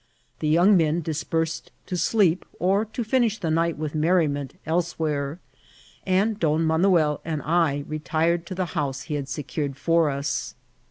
[0.39, 5.37] The young men dispersed to sleep or to finish the night with merriment elsewhere,
[6.07, 10.55] and Don Manuel and I retired to the house he had secured for us.